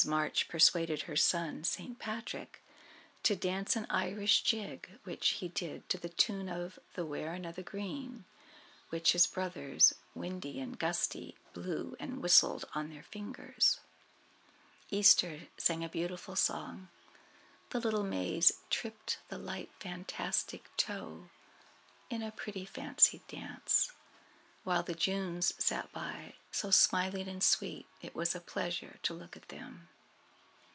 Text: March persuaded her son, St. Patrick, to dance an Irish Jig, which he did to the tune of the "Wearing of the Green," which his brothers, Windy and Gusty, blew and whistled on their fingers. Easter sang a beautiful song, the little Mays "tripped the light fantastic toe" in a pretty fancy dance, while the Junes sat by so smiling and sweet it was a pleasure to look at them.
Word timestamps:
March 0.03 0.47
persuaded 0.47 1.03
her 1.03 1.15
son, 1.15 1.63
St. 1.63 1.99
Patrick, 1.99 2.59
to 3.21 3.35
dance 3.35 3.75
an 3.75 3.85
Irish 3.91 4.41
Jig, 4.41 4.89
which 5.03 5.29
he 5.33 5.47
did 5.47 5.87
to 5.89 5.97
the 5.99 6.09
tune 6.09 6.49
of 6.49 6.79
the 6.95 7.05
"Wearing 7.05 7.45
of 7.45 7.55
the 7.55 7.61
Green," 7.61 8.25
which 8.89 9.11
his 9.11 9.27
brothers, 9.27 9.93
Windy 10.15 10.59
and 10.59 10.79
Gusty, 10.79 11.35
blew 11.53 11.95
and 11.99 12.19
whistled 12.19 12.65
on 12.73 12.89
their 12.89 13.03
fingers. 13.03 13.79
Easter 14.89 15.41
sang 15.57 15.83
a 15.83 15.89
beautiful 15.89 16.35
song, 16.35 16.87
the 17.69 17.79
little 17.79 18.03
Mays 18.03 18.53
"tripped 18.71 19.19
the 19.29 19.37
light 19.37 19.69
fantastic 19.79 20.75
toe" 20.77 21.29
in 22.09 22.23
a 22.23 22.31
pretty 22.31 22.65
fancy 22.65 23.21
dance, 23.27 23.91
while 24.63 24.81
the 24.83 24.93
Junes 24.95 25.53
sat 25.63 25.91
by 25.91 26.33
so 26.51 26.69
smiling 26.71 27.27
and 27.27 27.43
sweet 27.43 27.85
it 28.03 28.13
was 28.15 28.35
a 28.35 28.39
pleasure 28.39 28.99
to 29.03 29.11
look 29.13 29.35
at 29.35 29.47
them. 29.49 29.87